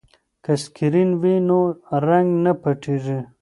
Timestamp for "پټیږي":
2.61-3.19